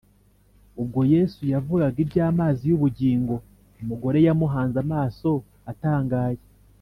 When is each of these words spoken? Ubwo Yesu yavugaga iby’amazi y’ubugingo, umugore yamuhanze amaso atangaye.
Ubwo 0.81 0.99
Yesu 1.13 1.41
yavugaga 1.53 1.97
iby’amazi 2.05 2.63
y’ubugingo, 2.69 3.35
umugore 3.81 4.17
yamuhanze 4.27 4.77
amaso 4.85 5.29
atangaye. 5.73 6.41